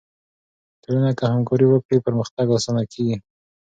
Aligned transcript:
ټولنه 0.83 1.11
که 1.17 1.23
همکاري 1.33 1.65
وکړي، 1.69 1.97
پرمختګ 2.05 2.45
آسانه 2.57 2.83
کیږي. 2.91 3.15